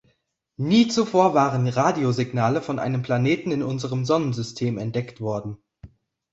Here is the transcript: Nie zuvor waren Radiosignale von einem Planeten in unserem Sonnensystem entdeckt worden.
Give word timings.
Nie 0.57 0.87
zuvor 0.87 1.35
waren 1.35 1.67
Radiosignale 1.67 2.63
von 2.63 2.79
einem 2.79 3.03
Planeten 3.03 3.51
in 3.51 3.61
unserem 3.61 4.03
Sonnensystem 4.03 4.79
entdeckt 4.79 5.21
worden. 5.21 5.59